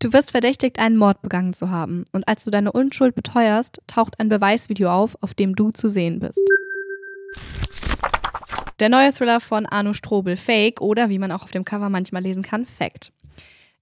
Du 0.00 0.12
wirst 0.12 0.30
verdächtigt, 0.30 0.78
einen 0.78 0.96
Mord 0.96 1.22
begangen 1.22 1.54
zu 1.54 1.70
haben. 1.70 2.04
Und 2.12 2.28
als 2.28 2.44
du 2.44 2.52
deine 2.52 2.70
Unschuld 2.70 3.16
beteuerst, 3.16 3.82
taucht 3.88 4.20
ein 4.20 4.28
Beweisvideo 4.28 4.88
auf, 4.88 5.18
auf 5.22 5.34
dem 5.34 5.56
du 5.56 5.72
zu 5.72 5.88
sehen 5.88 6.20
bist. 6.20 6.40
Der 8.78 8.88
neue 8.88 9.12
Thriller 9.12 9.40
von 9.40 9.66
Arno 9.66 9.92
Strobel, 9.94 10.36
Fake 10.36 10.80
oder 10.80 11.08
wie 11.08 11.18
man 11.18 11.32
auch 11.32 11.42
auf 11.42 11.50
dem 11.50 11.64
Cover 11.64 11.88
manchmal 11.88 12.22
lesen 12.22 12.44
kann, 12.44 12.64
Fact. 12.64 13.10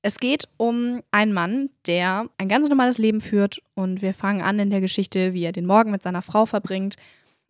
Es 0.00 0.16
geht 0.18 0.48
um 0.56 1.02
einen 1.10 1.34
Mann, 1.34 1.68
der 1.86 2.30
ein 2.38 2.48
ganz 2.48 2.70
normales 2.70 2.96
Leben 2.96 3.20
führt 3.20 3.60
und 3.74 4.00
wir 4.00 4.14
fangen 4.14 4.40
an 4.40 4.58
in 4.58 4.70
der 4.70 4.80
Geschichte, 4.80 5.34
wie 5.34 5.44
er 5.44 5.52
den 5.52 5.66
Morgen 5.66 5.90
mit 5.90 6.02
seiner 6.02 6.22
Frau 6.22 6.46
verbringt. 6.46 6.96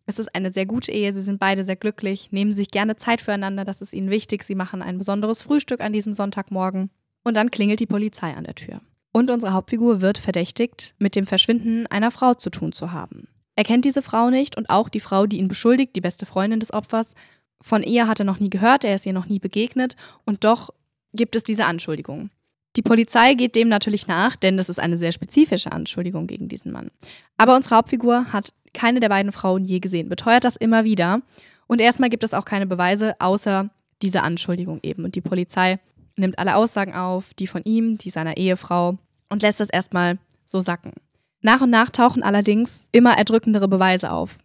Es 0.07 0.19
ist 0.19 0.35
eine 0.35 0.51
sehr 0.51 0.65
gute 0.65 0.91
Ehe, 0.91 1.13
sie 1.13 1.21
sind 1.21 1.39
beide 1.39 1.63
sehr 1.63 1.75
glücklich, 1.77 2.31
nehmen 2.31 2.53
sich 2.53 2.69
gerne 2.69 2.97
Zeit 2.97 3.21
füreinander, 3.21 3.63
das 3.63 3.81
ist 3.81 3.93
ihnen 3.93 4.09
wichtig, 4.09 4.43
sie 4.43 4.55
machen 4.55 4.81
ein 4.81 4.97
besonderes 4.97 5.41
Frühstück 5.41 5.79
an 5.79 5.93
diesem 5.93 6.13
Sonntagmorgen 6.13 6.89
und 7.27 7.35
dann 7.35 7.51
klingelt 7.51 7.79
die 7.79 7.85
Polizei 7.85 8.33
an 8.33 8.45
der 8.45 8.55
Tür. 8.55 8.81
Und 9.11 9.29
unsere 9.29 9.53
Hauptfigur 9.53 10.01
wird 10.01 10.17
verdächtigt, 10.17 10.95
mit 10.99 11.15
dem 11.15 11.25
Verschwinden 11.25 11.87
einer 11.87 12.11
Frau 12.11 12.33
zu 12.33 12.49
tun 12.49 12.71
zu 12.71 12.91
haben. 12.91 13.27
Er 13.55 13.63
kennt 13.63 13.85
diese 13.85 14.01
Frau 14.01 14.29
nicht 14.29 14.55
und 14.57 14.69
auch 14.69 14.89
die 14.89 14.99
Frau, 14.99 15.25
die 15.25 15.39
ihn 15.39 15.47
beschuldigt, 15.47 15.95
die 15.95 16.01
beste 16.01 16.25
Freundin 16.25 16.59
des 16.59 16.73
Opfers. 16.73 17.15
Von 17.61 17.83
ihr 17.83 18.07
hat 18.07 18.19
er 18.19 18.25
noch 18.25 18.39
nie 18.39 18.49
gehört, 18.49 18.83
er 18.83 18.95
ist 18.95 19.05
ihr 19.05 19.13
noch 19.13 19.27
nie 19.27 19.39
begegnet 19.39 19.95
und 20.25 20.43
doch 20.43 20.69
gibt 21.13 21.35
es 21.35 21.43
diese 21.43 21.65
Anschuldigung. 21.65 22.29
Die 22.75 22.83
Polizei 22.83 23.33
geht 23.33 23.55
dem 23.55 23.69
natürlich 23.69 24.07
nach, 24.07 24.35
denn 24.35 24.55
das 24.55 24.69
ist 24.69 24.79
eine 24.79 24.97
sehr 24.97 25.11
spezifische 25.11 25.71
Anschuldigung 25.71 26.27
gegen 26.27 26.47
diesen 26.47 26.71
Mann. 26.71 26.91
Aber 27.37 27.55
unsere 27.55 27.75
Hauptfigur 27.75 28.31
hat 28.31 28.53
keine 28.73 28.99
der 28.99 29.09
beiden 29.09 29.31
Frauen 29.31 29.65
je 29.65 29.79
gesehen, 29.79 30.09
beteuert 30.09 30.43
das 30.43 30.55
immer 30.55 30.83
wieder. 30.83 31.21
Und 31.65 31.81
erstmal 31.81 32.09
gibt 32.09 32.23
es 32.23 32.35
auch 32.35 32.45
keine 32.45 32.67
Beweise, 32.67 33.15
außer 33.19 33.71
diese 34.03 34.21
Anschuldigung 34.21 34.79
eben. 34.83 35.03
Und 35.03 35.15
die 35.15 35.21
Polizei 35.21 35.79
nimmt 36.17 36.39
alle 36.39 36.55
Aussagen 36.55 36.93
auf, 36.93 37.33
die 37.33 37.47
von 37.47 37.63
ihm, 37.63 37.97
die 37.97 38.09
seiner 38.09 38.37
Ehefrau, 38.37 38.97
und 39.29 39.41
lässt 39.41 39.61
es 39.61 39.69
erstmal 39.69 40.17
so 40.45 40.59
sacken. 40.59 40.93
Nach 41.41 41.61
und 41.61 41.69
nach 41.69 41.91
tauchen 41.91 42.23
allerdings 42.23 42.85
immer 42.91 43.17
erdrückendere 43.17 43.67
Beweise 43.67 44.11
auf. 44.11 44.37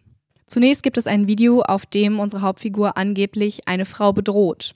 Zunächst 0.45 0.83
gibt 0.83 0.97
es 0.97 1.07
ein 1.07 1.27
Video, 1.27 1.61
auf 1.61 1.85
dem 1.85 2.19
unsere 2.19 2.41
Hauptfigur 2.41 2.97
angeblich 2.97 3.67
eine 3.67 3.85
Frau 3.85 4.13
bedroht. 4.13 4.75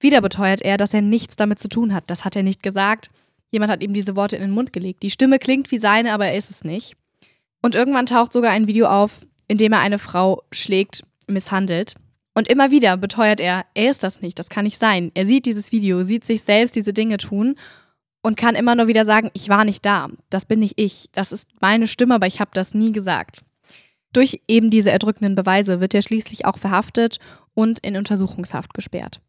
Wieder 0.00 0.20
beteuert 0.20 0.62
er, 0.62 0.76
dass 0.76 0.94
er 0.94 1.02
nichts 1.02 1.36
damit 1.36 1.58
zu 1.58 1.68
tun 1.68 1.94
hat. 1.94 2.04
Das 2.08 2.24
hat 2.24 2.36
er 2.36 2.42
nicht 2.42 2.62
gesagt. 2.62 3.10
Jemand 3.50 3.70
hat 3.70 3.82
ihm 3.82 3.94
diese 3.94 4.16
Worte 4.16 4.36
in 4.36 4.42
den 4.42 4.50
Mund 4.50 4.72
gelegt. 4.72 5.02
Die 5.02 5.10
Stimme 5.10 5.38
klingt 5.38 5.70
wie 5.70 5.78
seine, 5.78 6.12
aber 6.12 6.26
er 6.26 6.36
ist 6.36 6.50
es 6.50 6.64
nicht. 6.64 6.96
Und 7.62 7.74
irgendwann 7.74 8.06
taucht 8.06 8.32
sogar 8.32 8.50
ein 8.50 8.66
Video 8.66 8.86
auf, 8.86 9.24
in 9.48 9.58
dem 9.58 9.72
er 9.72 9.80
eine 9.80 9.98
Frau 9.98 10.42
schlägt, 10.50 11.04
misshandelt. 11.26 11.94
Und 12.34 12.48
immer 12.48 12.70
wieder 12.70 12.96
beteuert 12.96 13.40
er, 13.40 13.66
er 13.74 13.90
ist 13.90 14.02
das 14.02 14.22
nicht, 14.22 14.38
das 14.38 14.48
kann 14.48 14.64
nicht 14.64 14.78
sein. 14.78 15.10
Er 15.14 15.26
sieht 15.26 15.46
dieses 15.46 15.70
Video, 15.72 16.02
sieht 16.02 16.24
sich 16.24 16.42
selbst 16.42 16.74
diese 16.74 16.92
Dinge 16.92 17.18
tun 17.18 17.56
und 18.22 18.36
kann 18.36 18.54
immer 18.54 18.74
nur 18.74 18.86
wieder 18.86 19.04
sagen, 19.04 19.30
ich 19.34 19.48
war 19.48 19.64
nicht 19.64 19.84
da, 19.84 20.08
das 20.30 20.46
bin 20.46 20.60
nicht 20.60 20.80
ich, 20.80 21.10
das 21.12 21.32
ist 21.32 21.48
meine 21.60 21.86
Stimme, 21.86 22.14
aber 22.14 22.26
ich 22.26 22.40
habe 22.40 22.52
das 22.54 22.72
nie 22.72 22.92
gesagt. 22.92 23.42
Durch 24.12 24.40
eben 24.46 24.70
diese 24.70 24.90
erdrückenden 24.90 25.34
Beweise 25.34 25.80
wird 25.80 25.94
er 25.94 26.02
schließlich 26.02 26.44
auch 26.44 26.58
verhaftet 26.58 27.18
und 27.54 27.78
in 27.80 27.96
Untersuchungshaft 27.96 28.74
gesperrt. 28.74 29.20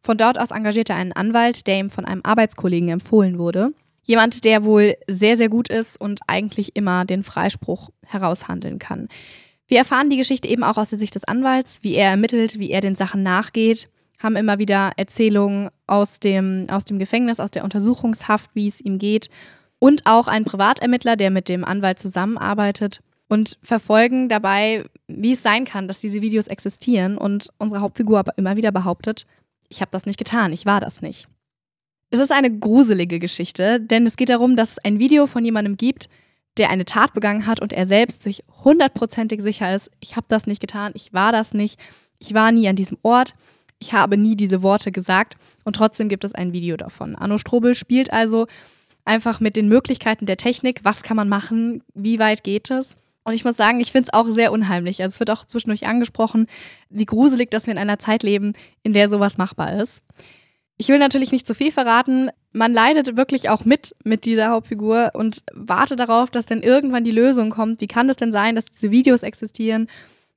Von 0.00 0.18
dort 0.18 0.38
aus 0.38 0.50
engagiert 0.50 0.90
er 0.90 0.96
einen 0.96 1.12
Anwalt, 1.12 1.66
der 1.66 1.78
ihm 1.78 1.90
von 1.90 2.04
einem 2.04 2.22
Arbeitskollegen 2.24 2.88
empfohlen 2.88 3.38
wurde. 3.38 3.72
Jemand, 4.02 4.44
der 4.44 4.64
wohl 4.64 4.96
sehr, 5.06 5.36
sehr 5.36 5.48
gut 5.48 5.68
ist 5.68 6.00
und 6.00 6.20
eigentlich 6.26 6.76
immer 6.76 7.04
den 7.04 7.24
Freispruch 7.24 7.90
heraushandeln 8.06 8.78
kann. 8.78 9.08
Wir 9.68 9.78
erfahren 9.78 10.08
die 10.08 10.16
Geschichte 10.16 10.48
eben 10.48 10.64
auch 10.64 10.78
aus 10.78 10.88
der 10.88 10.98
Sicht 10.98 11.14
des 11.14 11.24
Anwalts, 11.24 11.80
wie 11.82 11.94
er 11.94 12.10
ermittelt, 12.10 12.58
wie 12.58 12.70
er 12.70 12.80
den 12.80 12.94
Sachen 12.94 13.22
nachgeht, 13.22 13.88
haben 14.18 14.34
immer 14.34 14.58
wieder 14.58 14.92
Erzählungen 14.96 15.68
aus 15.86 16.20
dem, 16.20 16.66
aus 16.70 16.84
dem 16.84 16.98
Gefängnis, 16.98 17.38
aus 17.38 17.50
der 17.50 17.64
Untersuchungshaft, 17.64 18.50
wie 18.54 18.66
es 18.66 18.80
ihm 18.80 18.98
geht 18.98 19.28
und 19.78 20.06
auch 20.06 20.26
einen 20.26 20.44
Privatermittler, 20.44 21.16
der 21.16 21.30
mit 21.30 21.48
dem 21.48 21.64
Anwalt 21.64 21.98
zusammenarbeitet 21.98 23.00
und 23.28 23.58
verfolgen 23.62 24.28
dabei, 24.28 24.84
wie 25.06 25.32
es 25.32 25.42
sein 25.42 25.64
kann, 25.66 25.86
dass 25.86 26.00
diese 26.00 26.22
Videos 26.22 26.48
existieren 26.48 27.18
und 27.18 27.48
unsere 27.58 27.82
Hauptfigur 27.82 28.18
aber 28.18 28.36
immer 28.36 28.56
wieder 28.56 28.72
behauptet, 28.72 29.26
ich 29.68 29.82
habe 29.82 29.90
das 29.90 30.06
nicht 30.06 30.18
getan, 30.18 30.52
ich 30.52 30.64
war 30.64 30.80
das 30.80 31.02
nicht. 31.02 31.28
Es 32.10 32.20
ist 32.20 32.32
eine 32.32 32.50
gruselige 32.50 33.18
Geschichte, 33.18 33.80
denn 33.80 34.06
es 34.06 34.16
geht 34.16 34.30
darum, 34.30 34.56
dass 34.56 34.72
es 34.72 34.78
ein 34.78 34.98
Video 34.98 35.26
von 35.26 35.44
jemandem 35.44 35.76
gibt, 35.76 36.08
der 36.58 36.70
eine 36.70 36.84
Tat 36.84 37.14
begangen 37.14 37.46
hat 37.46 37.60
und 37.60 37.72
er 37.72 37.86
selbst 37.86 38.22
sich 38.22 38.44
hundertprozentig 38.64 39.42
sicher 39.42 39.74
ist, 39.74 39.90
ich 40.00 40.16
habe 40.16 40.26
das 40.28 40.46
nicht 40.46 40.60
getan, 40.60 40.92
ich 40.94 41.12
war 41.12 41.32
das 41.32 41.54
nicht, 41.54 41.78
ich 42.18 42.34
war 42.34 42.52
nie 42.52 42.68
an 42.68 42.76
diesem 42.76 42.98
Ort, 43.02 43.34
ich 43.78 43.92
habe 43.92 44.16
nie 44.16 44.36
diese 44.36 44.62
Worte 44.62 44.90
gesagt 44.90 45.36
und 45.64 45.76
trotzdem 45.76 46.08
gibt 46.08 46.24
es 46.24 46.34
ein 46.34 46.52
Video 46.52 46.76
davon. 46.76 47.14
Arno 47.14 47.38
Strobel 47.38 47.74
spielt 47.74 48.12
also 48.12 48.46
einfach 49.04 49.40
mit 49.40 49.56
den 49.56 49.68
Möglichkeiten 49.68 50.26
der 50.26 50.36
Technik, 50.36 50.80
was 50.82 51.02
kann 51.02 51.16
man 51.16 51.28
machen, 51.28 51.82
wie 51.94 52.18
weit 52.18 52.44
geht 52.44 52.70
es. 52.70 52.96
Und 53.24 53.34
ich 53.34 53.44
muss 53.44 53.56
sagen, 53.56 53.80
ich 53.80 53.92
finde 53.92 54.08
es 54.08 54.14
auch 54.14 54.26
sehr 54.30 54.52
unheimlich. 54.52 55.02
Also 55.02 55.14
es 55.14 55.20
wird 55.20 55.30
auch 55.30 55.44
zwischendurch 55.44 55.86
angesprochen, 55.86 56.46
wie 56.88 57.04
gruselig, 57.04 57.50
dass 57.50 57.66
wir 57.66 57.72
in 57.72 57.78
einer 57.78 57.98
Zeit 57.98 58.22
leben, 58.22 58.54
in 58.82 58.92
der 58.92 59.08
sowas 59.08 59.36
machbar 59.36 59.80
ist. 59.80 60.02
Ich 60.80 60.88
will 60.88 60.98
natürlich 60.98 61.32
nicht 61.32 61.46
zu 61.46 61.54
viel 61.54 61.72
verraten. 61.72 62.30
Man 62.52 62.72
leidet 62.72 63.16
wirklich 63.16 63.50
auch 63.50 63.64
mit 63.64 63.96
mit 64.04 64.24
dieser 64.24 64.50
Hauptfigur 64.50 65.10
und 65.14 65.42
wartet 65.52 65.98
darauf, 65.98 66.30
dass 66.30 66.46
dann 66.46 66.62
irgendwann 66.62 67.04
die 67.04 67.10
Lösung 67.10 67.50
kommt. 67.50 67.80
Wie 67.80 67.88
kann 67.88 68.08
es 68.08 68.16
denn 68.16 68.30
sein, 68.30 68.54
dass 68.54 68.66
diese 68.66 68.92
Videos 68.92 69.24
existieren, 69.24 69.88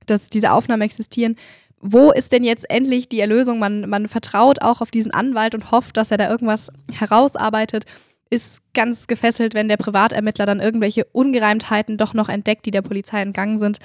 dass 0.08 0.30
diese 0.30 0.52
Aufnahmen 0.52 0.82
existieren? 0.82 1.36
Wo 1.80 2.12
ist 2.12 2.32
denn 2.32 2.44
jetzt 2.44 2.70
endlich 2.70 3.08
die 3.08 3.20
Erlösung? 3.20 3.60
Man, 3.60 3.88
man 3.88 4.08
vertraut 4.08 4.62
auch 4.62 4.82
auf 4.82 4.92
diesen 4.92 5.14
Anwalt 5.14 5.56
und 5.56 5.72
hofft, 5.72 5.96
dass 5.96 6.12
er 6.12 6.18
da 6.18 6.30
irgendwas 6.30 6.72
herausarbeitet. 6.92 7.86
Ist 8.32 8.62
ganz 8.74 9.08
gefesselt, 9.08 9.54
wenn 9.54 9.68
der 9.68 9.78
Privatermittler 9.78 10.46
dann 10.46 10.60
irgendwelche 10.60 11.06
Ungereimtheiten 11.06 11.98
doch 11.98 12.14
noch 12.14 12.30
entdeckt, 12.30 12.66
die 12.66 12.72
der 12.72 12.82
Polizei 12.82 13.22
entgangen 13.22 13.60
sind 13.60 13.80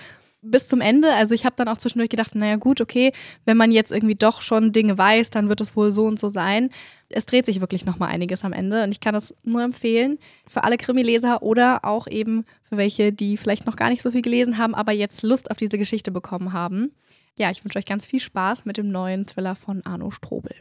bis 0.51 0.69
zum 0.69 0.81
Ende. 0.81 1.13
Also 1.13 1.35
ich 1.35 1.45
habe 1.45 1.57
dann 1.57 1.69
auch 1.69 1.77
zwischendurch 1.77 2.11
gedacht, 2.11 2.35
naja 2.35 2.57
gut, 2.57 2.81
okay, 2.81 3.13
wenn 3.45 3.57
man 3.57 3.73
jetzt 3.73 3.93
irgendwie 3.93 4.15
doch 4.15 4.43
schon 4.43 4.73
Dinge 4.73 4.97
weiß, 4.97 5.31
dann 5.31 5.49
wird 5.49 5.61
es 5.61 5.77
wohl 5.77 5.93
so 5.93 6.05
und 6.05 6.19
so 6.19 6.29
sein. 6.29 6.71
Es 7.09 7.27
dreht 7.27 7.47
sich 7.47 7.61
wirklich 7.61 7.87
nochmal 7.87 8.11
einiges 8.11 8.45
am 8.45 8.53
Ende 8.53 8.83
und 8.85 8.91
ich 8.91 9.01
kann 9.01 9.15
das 9.15 9.35
nur 9.45 9.63
empfehlen 9.63 10.19
für 10.47 10.65
alle 10.65 10.77
Krimileser 10.77 11.43
oder 11.43 11.85
auch 11.85 12.07
eben 12.07 12.45
für 12.63 12.77
welche, 12.77 13.13
die 13.13 13.37
vielleicht 13.37 13.67
noch 13.67 13.77
gar 13.77 13.91
nicht 13.91 14.03
so 14.03 14.11
viel 14.11 14.23
gelesen 14.23 14.59
haben, 14.59 14.75
aber 14.75 14.93
jetzt 14.93 15.23
Lust 15.23 15.51
auf 15.51 15.57
diese 15.57 15.79
Geschichte 15.79 16.11
bekommen 16.11 16.53
haben. 16.53 16.93
Ja, 17.39 17.51
ich 17.51 17.65
wünsche 17.65 17.79
euch 17.79 17.87
ganz 17.87 18.07
viel 18.07 18.21
Spaß 18.21 18.65
mit 18.65 18.77
dem 18.77 18.91
neuen 18.91 19.27
Thriller 19.27 19.55
von 19.55 19.85
Arno 19.85 20.11
Strobel. 20.11 20.55